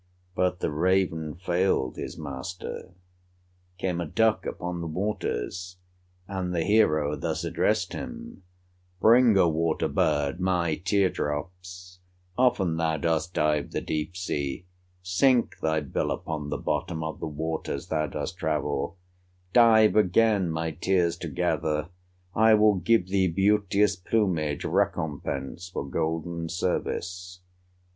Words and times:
But 0.33 0.61
the 0.61 0.71
raven 0.71 1.35
failed 1.35 1.95
his 1.95 2.17
master. 2.17 2.95
Came 3.77 4.01
a 4.01 4.07
duck 4.07 4.47
upon 4.47 4.81
the 4.81 4.87
waters, 4.87 5.77
And 6.27 6.55
the 6.55 6.63
hero 6.63 7.15
thus 7.15 7.43
addressed 7.43 7.93
him: 7.93 8.41
"Bring, 8.99 9.37
O 9.37 9.47
water 9.47 9.87
bird, 9.87 10.39
my 10.39 10.73
tear 10.77 11.11
drops; 11.11 11.99
Often 12.35 12.77
thou 12.77 12.97
dost 12.97 13.35
dive 13.35 13.73
the 13.73 13.79
deep 13.81 14.17
sea, 14.17 14.65
Sink 15.03 15.57
thy 15.61 15.81
bill 15.81 16.09
upon 16.09 16.49
the 16.49 16.57
bottom 16.57 17.03
Of 17.03 17.19
the 17.19 17.27
waters 17.27 17.89
thou 17.89 18.07
dost 18.07 18.39
travel; 18.39 18.97
Dive 19.53 19.95
again 19.95 20.49
my 20.49 20.71
tears 20.71 21.15
to 21.17 21.27
gather, 21.27 21.89
I 22.33 22.55
will 22.55 22.73
give 22.73 23.05
thee 23.09 23.27
beauteous 23.27 23.97
plumage, 23.97 24.65
Recompense 24.65 25.69
for 25.69 25.87
golden 25.87 26.49
service." 26.49 27.41